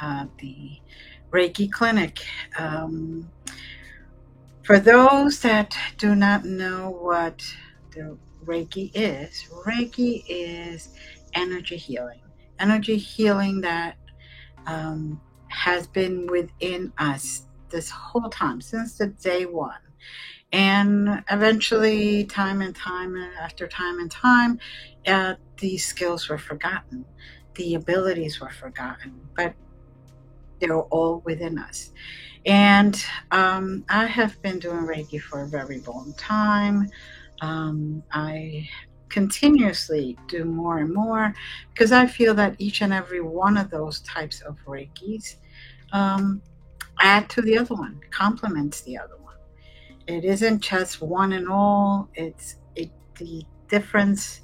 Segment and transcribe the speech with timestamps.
[0.00, 0.80] uh, the
[1.30, 2.20] Reiki Clinic.
[2.58, 3.30] Um,
[4.64, 7.42] for those that do not know what
[7.90, 10.90] the Reiki is, Reiki is
[11.34, 12.20] energy healing.
[12.58, 13.96] Energy healing that
[14.66, 19.80] um, has been within us this whole time, since the day one.
[20.52, 24.60] And eventually, time and time after time and time,
[25.06, 27.06] uh, these skills were forgotten.
[27.54, 29.20] The abilities were forgotten.
[29.34, 29.54] But
[30.62, 31.90] they're all within us.
[32.46, 36.88] And um, I have been doing Reiki for a very long time.
[37.40, 38.68] Um, I
[39.08, 41.34] continuously do more and more
[41.72, 45.36] because I feel that each and every one of those types of Reikis
[45.92, 46.40] um,
[47.00, 49.36] add to the other one, complements the other one.
[50.06, 54.40] It isn't just one and all, it's it, the difference,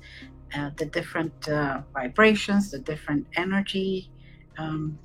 [0.55, 4.11] uh, the different uh, vibrations, the different energy
[4.59, 4.99] um,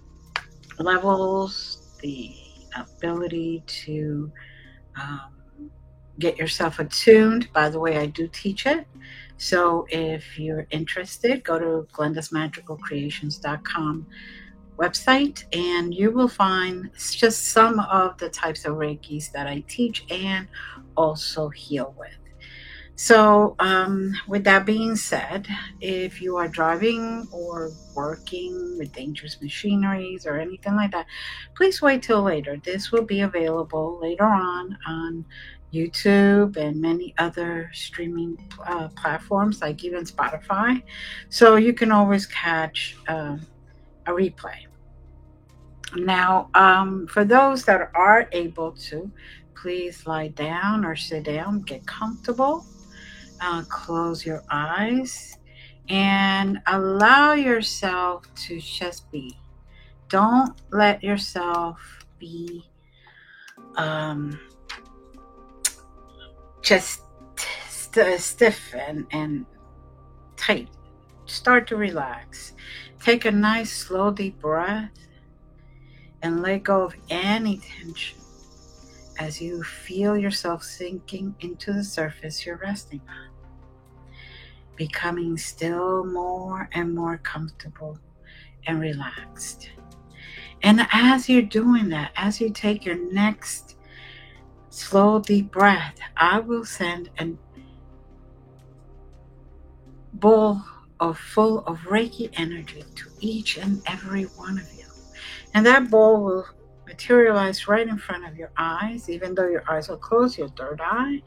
[0.79, 2.35] levels, the
[2.75, 4.31] ability to
[4.99, 5.31] um,
[6.19, 7.47] get yourself attuned.
[7.53, 8.85] By the way, I do teach it.
[9.37, 14.07] So if you're interested, go to glendasmagicalcreations.com
[14.77, 20.05] website and you will find just some of the types of Reikis that I teach
[20.09, 20.47] and
[20.95, 22.17] also heal with.
[22.95, 25.47] So, um, with that being said,
[25.81, 31.07] if you are driving or working with dangerous machineries or anything like that,
[31.55, 32.57] please wait till later.
[32.63, 35.25] This will be available later on on
[35.73, 40.83] YouTube and many other streaming uh, platforms, like even Spotify.
[41.29, 43.37] So you can always catch uh,
[44.05, 44.67] a replay.
[45.95, 49.11] Now, um, for those that are able to,
[49.55, 52.65] please lie down or sit down, get comfortable
[53.43, 55.37] uh, close your eyes
[55.89, 59.37] and allow yourself to just be.
[60.07, 62.63] Don't let yourself be
[63.75, 64.39] um,
[66.61, 67.01] just
[67.67, 69.45] st- stiff and, and
[70.37, 70.69] tight.
[71.25, 72.53] Start to relax.
[73.01, 74.91] Take a nice, slow, deep breath
[76.21, 78.19] and let go of any tension
[79.19, 83.32] as you feel yourself sinking into the surface you're resting on
[84.75, 87.97] becoming still more and more comfortable
[88.65, 89.69] and relaxed.
[90.61, 93.75] And as you're doing that, as you take your next
[94.69, 97.33] slow, deep breath, I will send a
[100.13, 100.61] bowl
[100.99, 104.85] of full of Reiki energy to each and every one of you.
[105.53, 106.47] And that bowl will
[106.87, 110.79] materialize right in front of your eyes, even though your eyes are closed, your third
[110.81, 111.21] eye,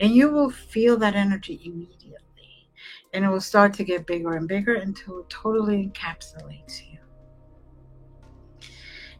[0.00, 2.16] and you will feel that energy immediately
[3.12, 6.98] and it will start to get bigger and bigger until it totally encapsulates you.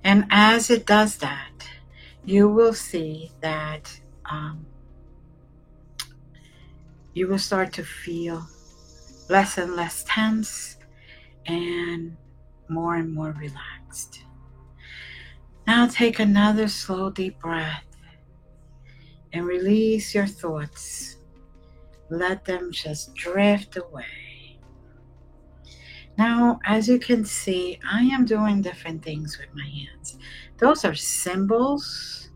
[0.05, 1.67] And as it does that,
[2.25, 4.01] you will see that
[4.31, 4.67] um,
[7.13, 8.47] you will start to feel
[9.29, 10.77] less and less tense
[11.47, 12.17] and
[12.69, 14.25] more and more relaxed.
[15.67, 17.85] Now take another slow, deep breath
[19.33, 21.17] and release your thoughts
[22.11, 24.59] let them just drift away.
[26.19, 30.19] Now, as you can see, I am doing different things with my hands.
[30.59, 32.31] Those are symbols,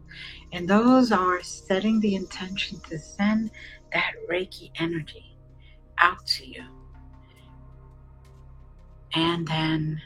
[0.53, 3.51] and those are setting the intention to send
[3.93, 5.37] that Reiki energy
[5.99, 6.65] out to you.
[9.15, 10.01] And then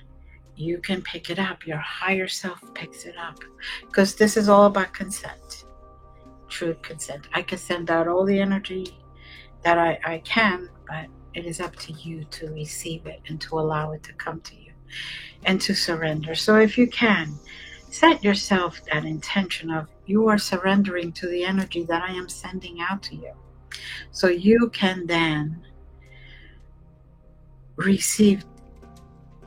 [0.57, 1.67] you can pick it up.
[1.67, 3.39] Your higher self picks it up.
[3.87, 5.65] Because this is all about consent.
[6.49, 7.29] True consent.
[7.33, 8.99] I can send out all the energy
[9.63, 13.59] that I, I can, but it is up to you to receive it and to
[13.59, 14.73] allow it to come to you
[15.45, 16.35] and to surrender.
[16.35, 17.35] So if you can,
[17.91, 22.81] set yourself that intention of you are surrendering to the energy that I am sending
[22.81, 23.33] out to you.
[24.11, 25.65] So you can then
[27.77, 28.45] receive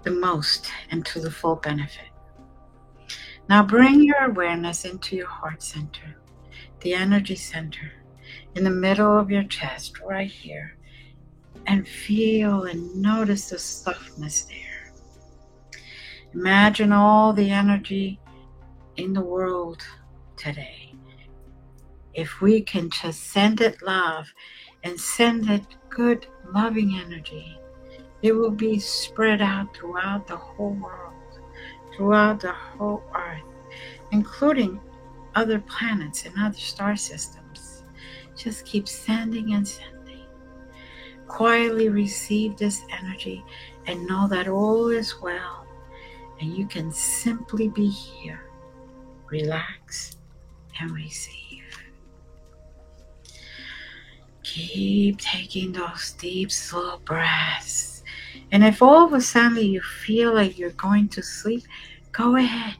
[0.03, 2.09] the most and to the full benefit.
[3.49, 6.15] Now bring your awareness into your heart center,
[6.79, 7.91] the energy center
[8.55, 10.77] in the middle of your chest, right here,
[11.67, 14.93] and feel and notice the softness there.
[16.33, 18.19] Imagine all the energy
[18.97, 19.83] in the world
[20.37, 20.93] today.
[22.13, 24.27] If we can just send it love
[24.83, 27.57] and send it good, loving energy,
[28.21, 31.39] it will be spread out throughout the whole world,
[31.95, 33.41] throughout the whole earth,
[34.11, 34.79] including
[35.35, 37.40] other planets and other star systems.
[38.35, 40.25] Just keep sending and sending.
[41.27, 43.43] Quietly receive this energy
[43.87, 45.61] and know that all is well
[46.41, 48.41] and you can simply be here,
[49.29, 50.17] relax,
[50.79, 51.63] and receive.
[54.41, 58.03] Keep taking those deep, slow breaths.
[58.51, 61.63] And if all of a sudden you feel like you're going to sleep,
[62.11, 62.77] go ahead.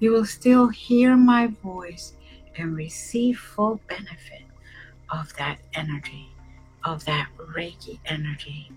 [0.00, 2.14] You will still hear my voice
[2.56, 4.42] and receive full benefit
[5.10, 6.28] of that energy,
[6.84, 8.70] of that Reiki energy.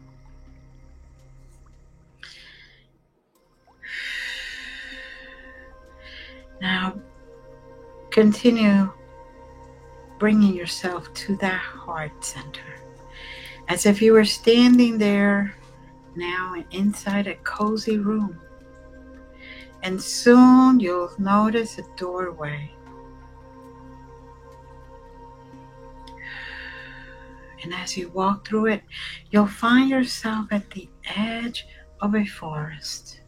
[6.62, 7.00] Now,
[8.12, 8.92] continue
[10.19, 12.62] bringing yourself to that heart center
[13.68, 15.56] as if you were standing there
[16.16, 18.39] now inside a cozy room.
[19.81, 22.69] And soon you'll notice a doorway.
[27.63, 28.83] And as you walk through it,
[29.29, 31.67] you'll find yourself at the edge
[32.01, 33.21] of a forest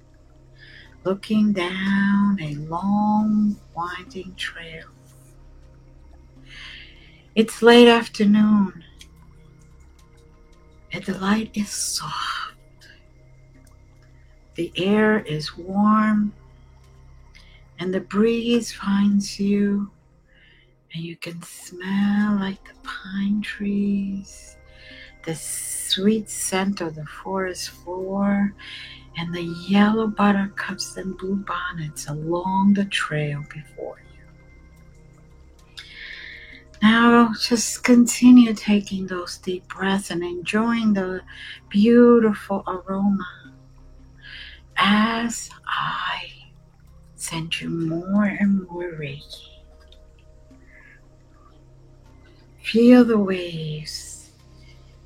[1.03, 4.85] looking down a long, winding trail.
[7.35, 8.83] It's late afternoon,
[10.91, 12.55] and the light is soft.
[14.55, 16.33] The air is warm,
[17.79, 19.91] and the breeze finds you,
[20.93, 24.57] and you can smell like the pine trees,
[25.25, 28.53] the sweet scent of the forest floor,
[29.17, 35.83] and the yellow buttercups and blue bonnets along the trail before you.
[36.81, 41.21] Now, just continue taking those deep breaths and enjoying the
[41.69, 43.53] beautiful aroma
[44.77, 46.29] as I
[47.15, 49.52] send you more and more Reiki.
[52.63, 54.31] Feel the waves.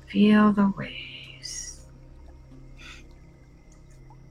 [0.06, 1.80] Feel the waves.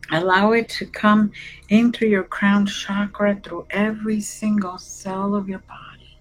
[0.10, 1.34] Allow it to come
[1.68, 6.18] in through your crown chakra, through every single cell of your body,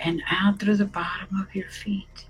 [0.00, 2.24] and out through the bottom of your feet.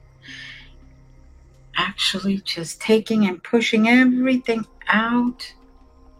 [1.76, 5.54] Actually, just taking and pushing everything out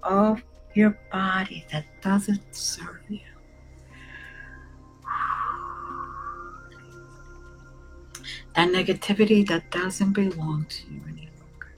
[0.05, 0.41] of
[0.75, 3.36] your body that doesn't serve you.
[8.57, 11.75] That negativity that doesn't belong to you anymore.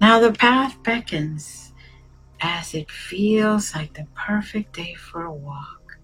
[0.00, 1.72] Now the path beckons
[2.40, 5.98] as it feels like the perfect day for a walk.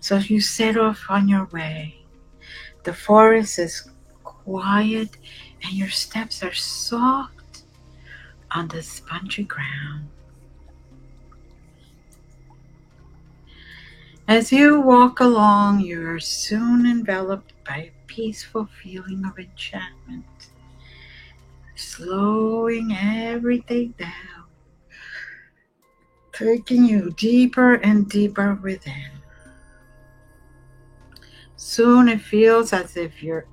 [0.00, 2.04] So you set off on your way.
[2.84, 3.90] The forest is
[4.24, 5.18] quiet
[5.62, 7.64] and your steps are soft
[8.50, 10.08] on the spongy ground.
[14.28, 20.50] As you walk along, you are soon enveloped by a peaceful feeling of enchantment
[21.78, 24.44] slowing everything down,
[26.32, 29.10] taking you deeper and deeper within.
[31.56, 33.46] Soon it feels as if you're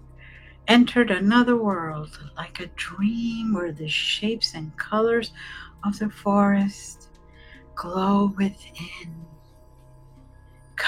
[0.68, 5.32] entered another world, like a dream where the shapes and colors
[5.84, 7.10] of the forest
[7.76, 9.26] glow within,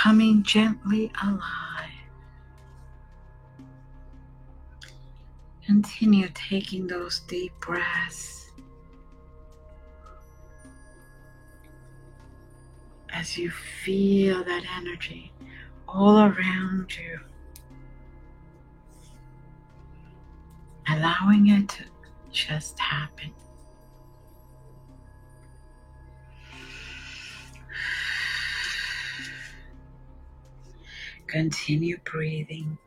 [0.08, 1.92] coming gently alive.
[5.66, 8.52] Continue taking those deep breaths
[13.12, 15.34] as you feel that energy
[15.90, 17.20] all around you,
[20.90, 21.84] allowing it to
[22.32, 23.34] just happen.
[31.28, 32.78] Continue breathing.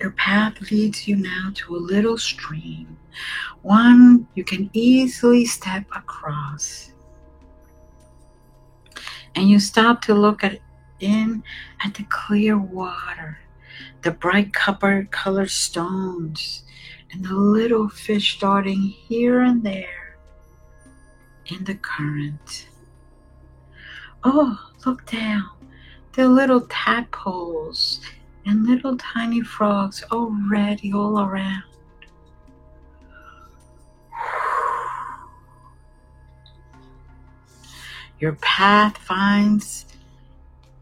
[0.00, 2.98] Your path leads you now to a little stream,
[3.62, 6.92] one you can easily step across.
[9.34, 10.60] And you stop to look at
[11.00, 11.42] in
[11.84, 13.38] at the clear water,
[14.02, 16.64] the bright copper colored stones,
[17.10, 20.07] and the little fish darting here and there
[21.48, 22.68] in the current.
[24.24, 25.50] Oh, look down.
[26.12, 28.00] The little tadpoles
[28.46, 31.62] and little tiny frogs already all around.
[38.18, 39.86] Your path finds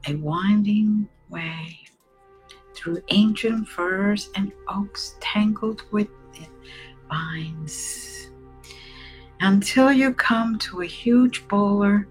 [0.07, 1.81] a winding way
[2.75, 6.09] through ancient firs and oaks tangled with
[7.11, 8.31] vines
[9.41, 12.09] until you come to a huge boulder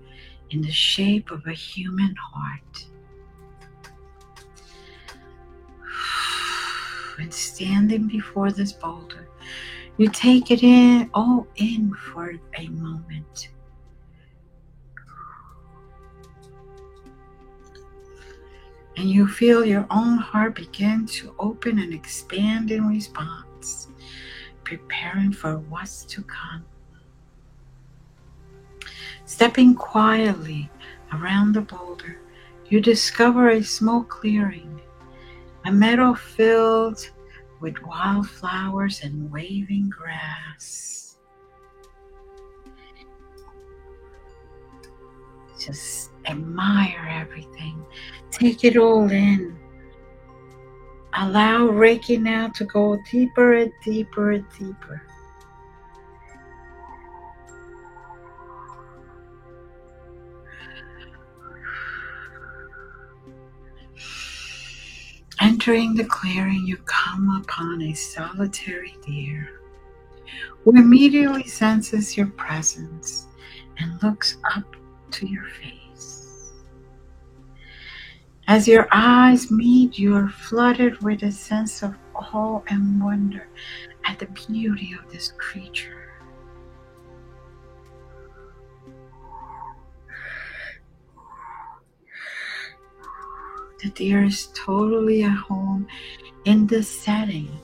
[0.51, 2.85] in the shape of a human heart.
[7.17, 9.29] And standing before this boulder,
[9.97, 13.49] you take it in all in for a moment.
[18.97, 23.89] And you feel your own heart begin to open and expand in response,
[24.63, 26.65] preparing for what's to come.
[29.25, 30.69] Stepping quietly
[31.11, 32.19] around the boulder,
[32.69, 34.79] you discover a small clearing,
[35.65, 37.09] a meadow filled
[37.59, 41.17] with wildflowers and waving grass.
[45.59, 47.83] Just admire everything,
[48.29, 49.57] take it all in.
[51.13, 55.01] Allow Reiki now to go deeper and deeper and deeper.
[65.41, 69.61] Entering the clearing, you come upon a solitary deer
[70.63, 73.27] who immediately senses your presence
[73.77, 74.75] and looks up
[75.11, 76.51] to your face.
[78.47, 83.47] As your eyes meet, you are flooded with a sense of awe and wonder
[84.05, 86.04] at the beauty of this creature.
[93.85, 95.85] The deer is totally at home
[96.45, 97.55] in this setting,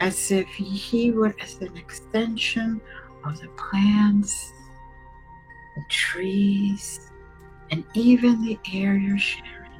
[0.00, 2.80] as if he were as an extension
[3.24, 4.52] of the plants,
[5.76, 7.12] the trees,
[7.70, 9.70] and even the air you're sharing.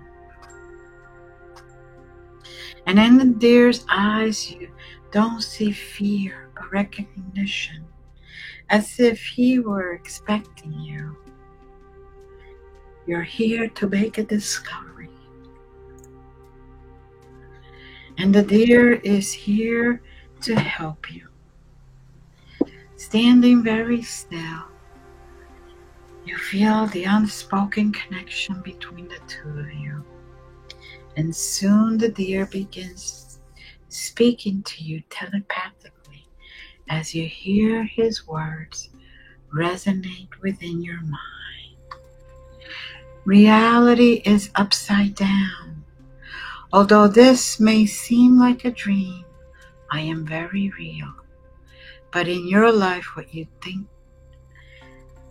[2.87, 4.71] And in the deer's eyes, you
[5.11, 7.85] don't see fear or recognition,
[8.71, 11.17] as if he were expecting you.
[13.05, 15.16] You're here to make a discovery
[18.19, 20.03] and the deer is here
[20.43, 21.29] to help you.
[22.97, 24.65] Standing very still,
[26.25, 30.05] you feel the unspoken connection between the two of you.
[31.17, 33.39] And soon the deer begins
[33.89, 36.27] speaking to you telepathically
[36.91, 38.91] as you hear his words
[39.55, 41.77] resonate within your mind.
[43.25, 45.66] Reality is upside down
[46.77, 49.25] Although this may seem like a dream,
[49.91, 51.11] I am very real.
[52.13, 53.89] But in your life, what you think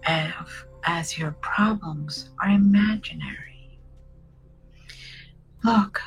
[0.07, 3.77] of as your problems are imaginary.
[5.63, 6.01] Look,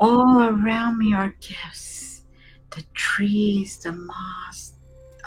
[0.00, 2.22] all around me are gifts
[2.70, 4.72] the trees, the moss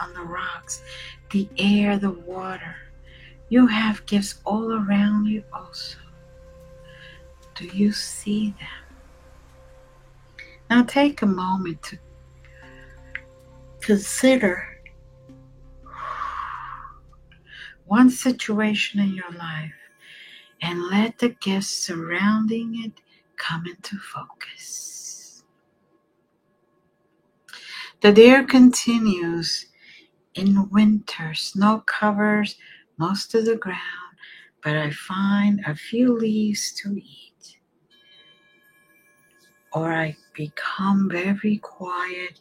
[0.01, 0.81] on the rocks,
[1.29, 2.75] the air, the water.
[3.49, 5.99] You have gifts all around you also.
[7.53, 8.86] Do you see them?
[10.69, 11.97] Now take a moment to
[13.81, 14.63] consider
[17.85, 19.71] one situation in your life
[20.61, 22.93] and let the gifts surrounding it
[23.37, 25.43] come into focus.
[28.01, 29.67] The deer continues.
[30.35, 32.57] In winter, snow covers
[32.97, 34.17] most of the ground,
[34.63, 37.26] but I find a few leaves to eat.
[39.77, 42.39] Or I become very quiet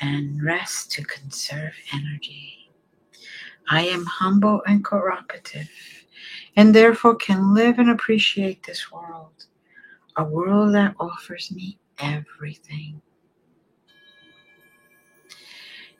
[0.00, 2.70] and rest to conserve energy.
[3.68, 5.68] I am humble and cooperative,
[6.54, 9.46] and therefore can live and appreciate this world,
[10.16, 13.02] a world that offers me everything.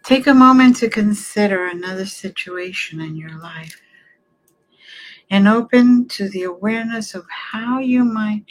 [0.05, 3.81] Take a moment to consider another situation in your life
[5.31, 8.45] and open to the awareness of how you might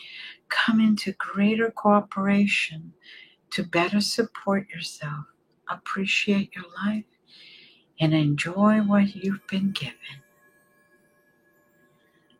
[0.53, 2.93] come into greater cooperation
[3.51, 5.25] to better support yourself,
[5.69, 7.05] appreciate your life,
[7.99, 10.21] and enjoy what you've been given.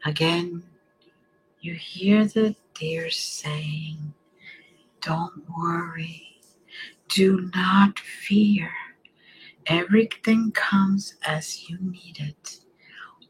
[0.05, 0.63] Again,
[1.61, 4.13] you hear the deer saying,
[5.01, 6.39] Don't worry,
[7.09, 8.71] do not fear.
[9.65, 12.59] Everything comes as you need it,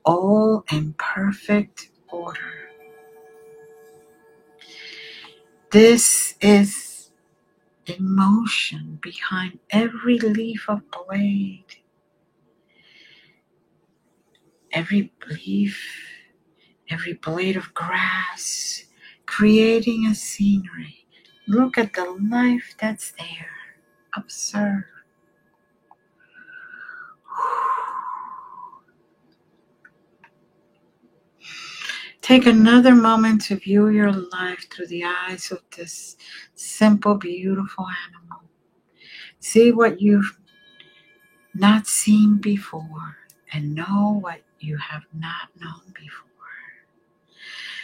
[0.03, 2.62] all in perfect order.
[5.73, 7.09] This is
[7.87, 11.77] emotion behind every leaf of blade,
[14.71, 15.79] every leaf,
[16.89, 18.85] every blade of grass,
[19.25, 21.07] creating a scenery.
[21.47, 23.77] Look at the life that's there.
[24.15, 24.85] Observe.
[32.23, 36.15] Take another moment to view your life through the eyes of this
[36.55, 38.43] simple, beautiful animal.
[39.41, 40.39] See what you've
[41.53, 43.17] not seen before
[43.51, 46.29] and know what you have not known before.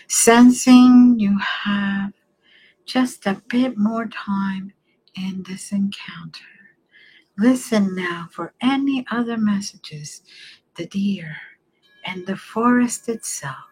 [0.07, 2.13] Sensing you have
[2.85, 4.71] just a bit more time
[5.15, 6.45] in this encounter.
[7.37, 10.21] Listen now for any other messages
[10.75, 11.35] the deer
[12.05, 13.68] and the forest itself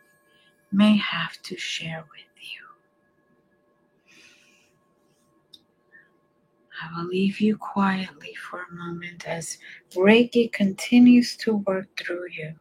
[0.72, 2.62] may have to share with you.
[6.82, 9.58] I will leave you quietly for a moment as
[9.96, 12.54] Reiki continues to work through you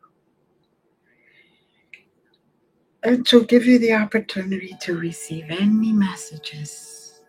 [3.02, 7.20] and to give you the opportunity to receive any messages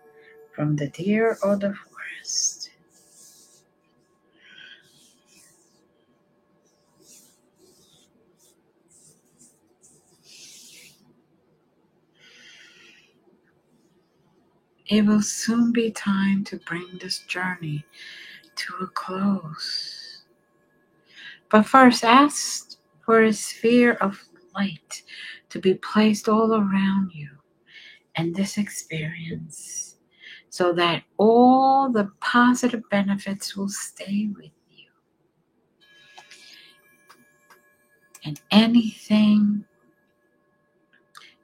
[0.55, 2.56] from the deer or the forest.
[14.89, 17.85] It will soon be time to bring this journey
[18.55, 20.23] to a close.
[21.49, 24.21] But first, ask for a sphere of
[24.55, 25.03] light
[25.49, 27.29] to be placed all around you
[28.15, 29.97] and this experience
[30.49, 34.89] so that all the positive benefits will stay with you.
[38.25, 39.65] And anything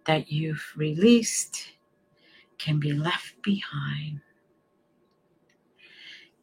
[0.06, 1.74] that you've released
[2.64, 4.22] can be left behind.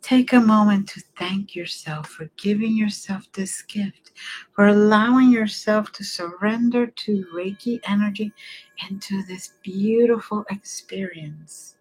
[0.02, 4.12] Take a moment to thank yourself for giving yourself this gift,
[4.52, 8.32] for allowing yourself to surrender to Reiki energy
[8.90, 11.76] into this beautiful experience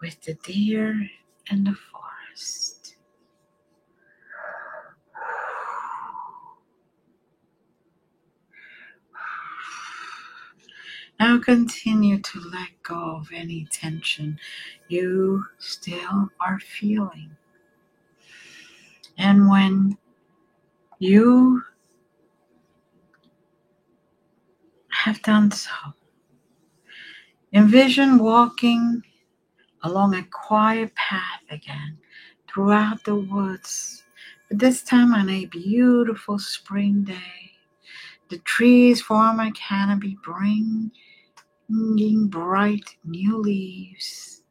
[0.00, 1.08] with the deer
[1.50, 2.69] and the forest.
[11.20, 14.38] Now continue to let go of any tension
[14.88, 17.36] you still are feeling.
[19.18, 19.98] And when
[20.98, 21.62] you
[24.88, 25.70] have done so,
[27.52, 29.02] envision walking
[29.82, 31.98] along a quiet path again
[32.48, 34.04] throughout the woods,
[34.48, 37.50] but this time on a beautiful spring day.
[38.30, 40.92] The trees form a canopy, bring
[41.70, 44.42] bringing bright new leaves,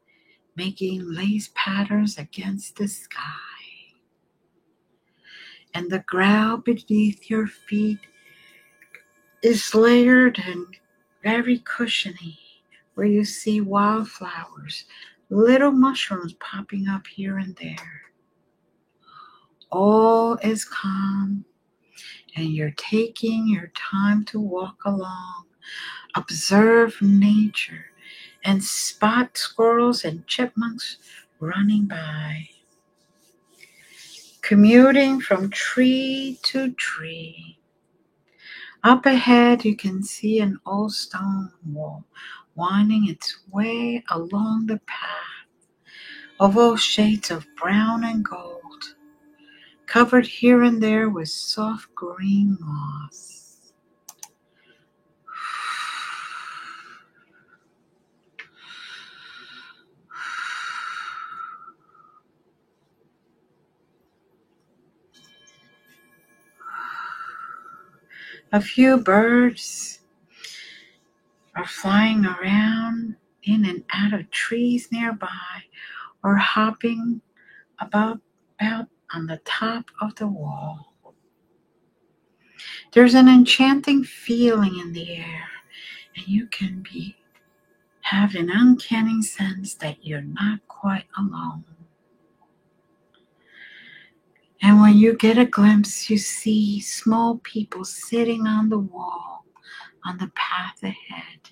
[0.56, 3.20] making lace patterns against the sky.
[5.74, 7.98] And the ground beneath your feet
[9.42, 10.66] is layered and
[11.22, 12.38] very cushiony,
[12.94, 14.86] where you see wildflowers,
[15.28, 18.02] little mushrooms popping up here and there.
[19.70, 21.44] All is calm,
[22.34, 25.44] and you're taking your time to walk along
[26.14, 27.86] observe nature,
[28.44, 30.96] and spot squirrels and chipmunks
[31.40, 32.48] running by.
[34.42, 37.58] Commuting from tree to tree.
[38.82, 42.04] Up ahead, you can see an old stone wall
[42.54, 45.30] winding its way along the path
[46.40, 48.94] of all shades of brown and gold,
[49.86, 53.39] covered here and there with soft green moss.
[68.52, 70.00] A few birds
[71.54, 75.28] are flying around in and out of trees nearby
[76.24, 77.20] or hopping
[77.78, 78.20] about,
[78.60, 80.94] about on the top of the wall.
[82.92, 85.48] There's an enchanting feeling in the air,
[86.16, 87.16] and you can be
[88.00, 91.64] have an uncanny sense that you're not quite alone.
[94.80, 99.44] And when you get a glimpse, you see small people sitting on the wall
[100.06, 101.50] on the path ahead.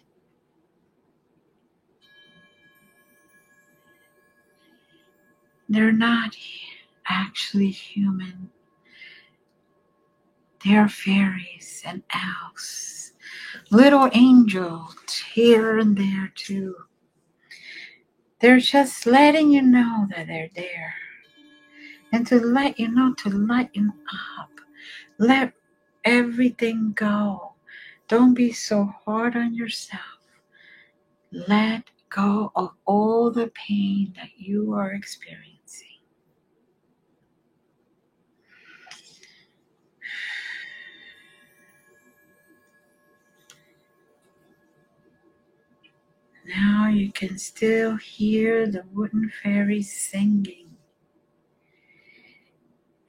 [5.69, 6.35] They're not
[7.07, 8.49] actually human.
[10.65, 13.13] They are fairies and elves,
[13.71, 14.97] little angels
[15.35, 16.75] here and there too.
[18.41, 20.95] They're just letting you know that they're there
[22.13, 23.93] and to let you know to lighten
[24.39, 24.51] up.
[25.19, 25.53] Let
[26.05, 27.55] everything go.
[28.09, 30.03] Don't be so hard on yourself.
[31.31, 35.87] Let go of all the pain that you are experiencing.
[46.47, 50.68] Now you can still hear the wooden fairies singing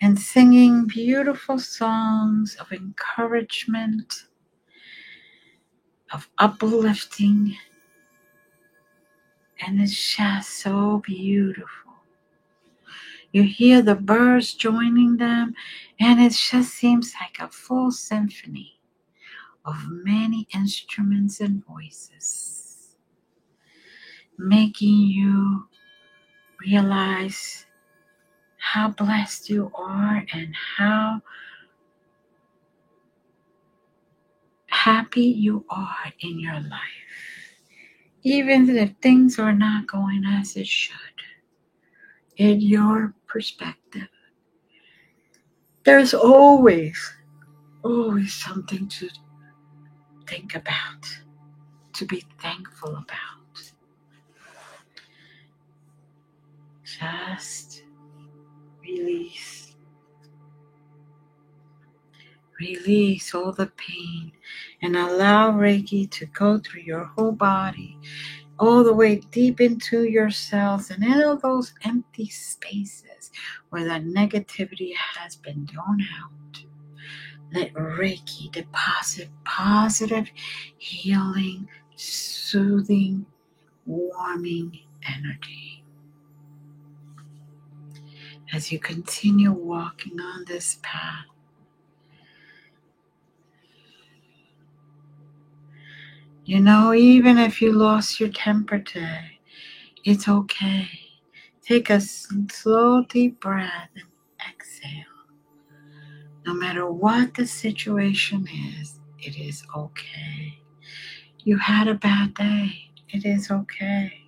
[0.10, 4.26] and singing beautiful songs of encouragement,
[6.12, 7.56] of uplifting,
[9.62, 11.94] and it's just so beautiful.
[13.34, 15.54] You hear the birds joining them,
[16.00, 18.80] and it just seems like a full symphony
[19.64, 22.96] of many instruments and voices,
[24.40, 25.68] making you
[26.66, 27.68] realize
[28.60, 31.22] how blessed you are and how
[34.68, 37.08] happy you are in your life.
[38.24, 40.96] Even if things are not going as it should,
[42.38, 44.08] in your perspective,
[45.84, 47.14] there's always,
[47.84, 49.10] always something to
[50.28, 51.08] think about,
[51.94, 53.74] to be thankful about.
[56.84, 57.79] Just
[58.90, 59.76] release.
[62.60, 64.34] Release all the pain
[64.82, 67.98] and allow Reiki to go through your whole body,
[68.60, 73.32] all the way deep into your cells and all those empty spaces
[73.70, 76.64] where that negativity has been thrown out.
[77.54, 80.30] Let Reiki deposit positive,
[80.78, 83.26] healing, soothing,
[83.86, 85.79] warming energy.
[88.54, 91.26] As you continue walking on this path,
[96.46, 99.40] you know, even if you lost your temper today,
[100.04, 100.88] it's okay.
[101.62, 104.06] Take a slow, deep breath and
[104.50, 105.04] exhale.
[106.46, 108.48] No matter what the situation
[108.80, 110.60] is, it is okay.
[111.40, 114.19] You had a bad day, it is okay.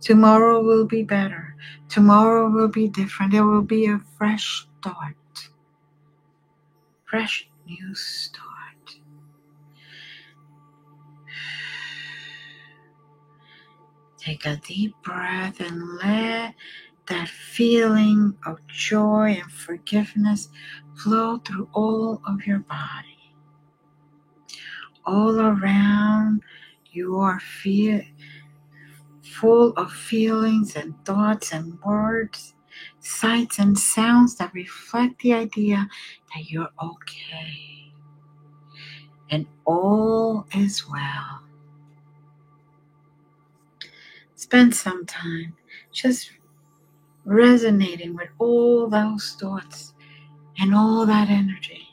[0.00, 1.54] Tomorrow will be better.
[1.88, 3.32] Tomorrow will be different.
[3.32, 5.16] There will be a fresh start.
[7.04, 8.46] Fresh new start.
[14.16, 16.54] Take a deep breath and let
[17.06, 20.48] that feeling of joy and forgiveness
[20.94, 23.34] flow through all of your body.
[25.04, 26.42] All around,
[26.92, 28.02] you are feel,
[29.30, 32.54] full of feelings and thoughts and words,
[33.00, 35.88] sights and sounds that reflect the idea
[36.34, 37.80] that you're okay
[39.30, 41.42] and all is well.
[44.34, 45.54] Spend some time
[45.92, 46.32] just
[47.24, 49.94] resonating with all those thoughts
[50.58, 51.86] and all that energy.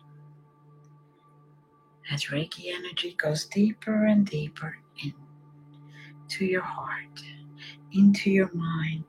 [2.11, 4.77] As Reiki energy goes deeper and deeper
[6.29, 7.21] into your heart,
[7.93, 9.03] into your mind,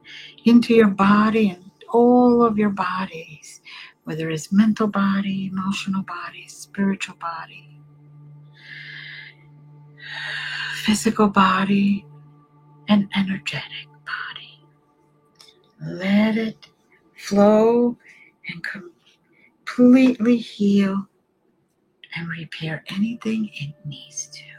[0.45, 3.61] into your body, and all of your bodies,
[4.05, 7.81] whether it's mental body, emotional body, spiritual body,
[10.85, 12.07] physical body,
[12.89, 14.65] and energetic body.
[15.83, 16.69] let it
[17.17, 17.97] flow
[18.49, 18.65] and
[19.67, 21.09] completely heal
[22.17, 24.58] and repair anything it needs to.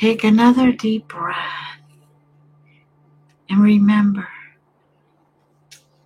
[0.00, 1.78] Take another deep breath
[3.50, 4.26] and remember,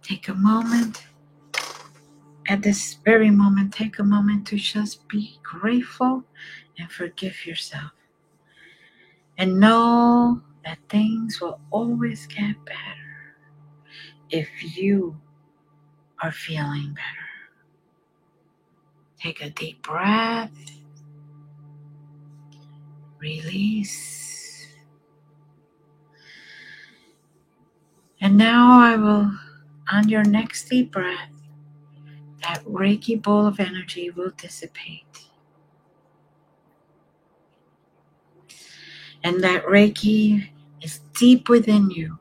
[0.03, 1.07] take a moment.
[2.49, 6.25] At this very moment, take a moment to just be grateful
[6.77, 7.93] and forgive yourself.
[9.39, 13.37] And know that things will always get better
[14.29, 15.17] if you
[16.21, 17.29] are feeling better.
[19.21, 20.51] Take a deep breath,
[23.25, 24.67] release.
[28.21, 29.33] And now I will,
[29.91, 31.31] on your next deep breath,
[32.43, 35.27] that Reiki ball of energy will dissipate.
[39.23, 40.51] And that Reiki
[40.83, 42.19] is deep within you,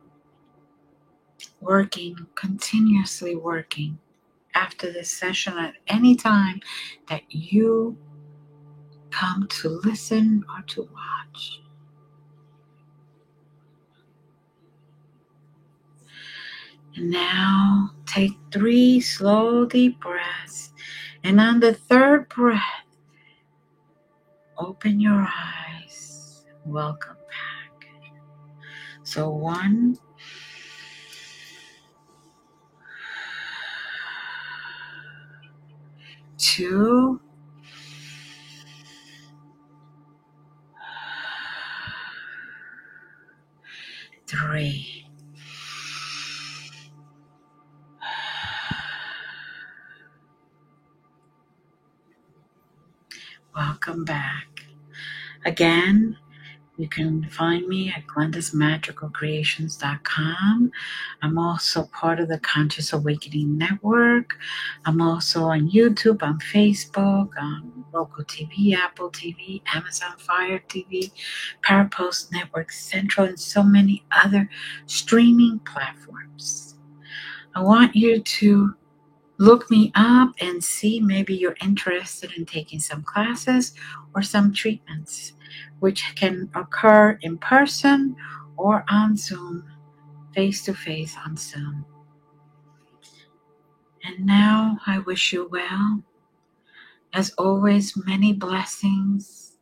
[1.60, 3.98] working, continuously working
[4.56, 6.62] after this session at any time
[7.10, 7.98] that you
[9.14, 11.62] come to listen or to watch.
[16.96, 20.74] And now take three slow, deep breaths.
[21.24, 22.62] And on the third breath,
[24.58, 26.46] open your eyes.
[26.66, 27.16] Welcome.
[27.16, 27.88] Back.
[29.04, 29.98] So one,
[36.38, 37.20] two,
[44.54, 45.06] three.
[53.56, 54.66] Welcome back.
[55.44, 56.18] Again,
[56.78, 60.72] you can find me at glendasmagicalcreations.com.
[61.22, 64.40] I'm also part of the Conscious Awakening Network.
[64.86, 71.12] I'm also on YouTube, on Facebook, on local TV, Apple TV, Amazon Fire TV,
[71.64, 74.50] Parapost Network Central, and so many other
[74.88, 76.74] streaming platforms.
[77.54, 78.74] I want you to
[79.38, 83.74] look me up and see maybe you're interested in taking some classes
[84.16, 85.34] or some treatments
[85.84, 88.16] which can occur in person
[88.56, 89.70] or on Zoom,
[90.34, 91.86] face to face on Zoom.
[94.06, 96.02] And now I wish you well.
[97.12, 99.58] As always, many blessings.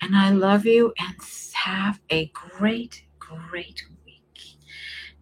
[0.00, 1.14] And I love you and
[1.52, 4.56] have a great, great week.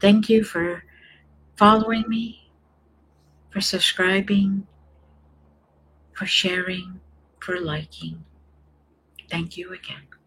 [0.01, 0.85] Thank you for
[1.57, 2.51] following me,
[3.51, 4.66] for subscribing,
[6.14, 6.99] for sharing,
[7.40, 8.25] for liking.
[9.31, 10.19] Thank you again.